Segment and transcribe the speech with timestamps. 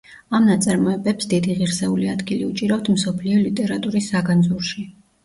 [0.37, 4.87] ამ ნაწარმოებებს დიდი ღირსეული ადგილი უჭირავთ მსოფლიო ლიტერატურის საგანძურში.